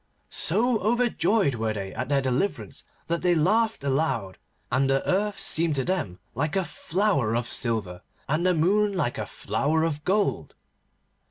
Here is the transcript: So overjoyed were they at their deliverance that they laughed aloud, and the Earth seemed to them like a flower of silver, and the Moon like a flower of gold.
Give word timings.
So 0.31 0.79
overjoyed 0.79 1.53
were 1.53 1.73
they 1.73 1.93
at 1.93 2.09
their 2.09 2.23
deliverance 2.23 2.83
that 3.05 3.21
they 3.21 3.35
laughed 3.35 3.83
aloud, 3.83 4.39
and 4.71 4.89
the 4.89 5.07
Earth 5.07 5.39
seemed 5.39 5.75
to 5.75 5.83
them 5.85 6.17
like 6.33 6.55
a 6.55 6.65
flower 6.65 7.35
of 7.35 7.47
silver, 7.47 8.01
and 8.27 8.43
the 8.43 8.55
Moon 8.55 8.93
like 8.97 9.19
a 9.19 9.27
flower 9.27 9.83
of 9.83 10.03
gold. 10.03 10.55